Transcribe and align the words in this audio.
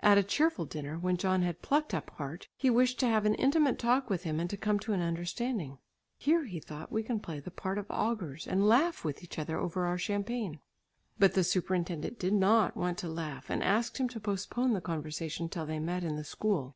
At 0.00 0.18
a 0.18 0.24
cheerful 0.24 0.64
dinner, 0.64 0.98
when 0.98 1.16
John 1.16 1.42
had 1.42 1.62
plucked 1.62 1.94
up 1.94 2.10
heart, 2.16 2.48
he 2.56 2.68
wished 2.68 2.98
to 2.98 3.06
have 3.06 3.24
an 3.24 3.36
intimate 3.36 3.78
talk 3.78 4.10
with 4.10 4.24
him 4.24 4.40
and 4.40 4.50
to 4.50 4.56
come 4.56 4.80
to 4.80 4.92
an 4.92 5.00
understanding. 5.00 5.78
"Here," 6.16 6.46
he 6.46 6.58
thought, 6.58 6.90
"we 6.90 7.04
can 7.04 7.20
play 7.20 7.38
the 7.38 7.52
part 7.52 7.78
of 7.78 7.86
augurs 7.88 8.48
and 8.48 8.66
laugh 8.66 9.04
with 9.04 9.22
each 9.22 9.38
other 9.38 9.56
over 9.56 9.86
our 9.86 9.96
champagne." 9.96 10.58
But 11.16 11.34
the 11.34 11.44
superintendent 11.44 12.18
did 12.18 12.32
not 12.34 12.76
want 12.76 12.98
to 12.98 13.08
laugh 13.08 13.48
and 13.50 13.62
asked 13.62 13.98
him 13.98 14.08
to 14.08 14.18
postpone 14.18 14.72
the 14.72 14.80
conversation 14.80 15.48
till 15.48 15.64
they 15.66 15.78
met 15.78 16.02
in 16.02 16.16
the 16.16 16.24
school. 16.24 16.74